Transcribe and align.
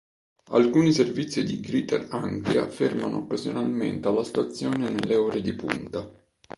Alcuni 0.53 0.93
servizi 0.93 1.43
di 1.43 1.59
Greater 1.59 2.07
Anglia 2.09 2.67
fermano 2.67 3.17
occasionalmente 3.17 4.07
alla 4.07 4.23
stazione 4.23 4.89
nelle 4.89 5.13
ore 5.15 5.41
di 5.41 5.53
punta. 5.53 6.11